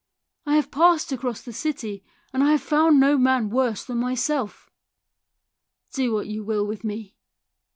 [0.47, 2.03] I have passed across the city,
[2.33, 4.67] and I have found no man worse than myself.
[5.93, 7.17] Do what you will with me."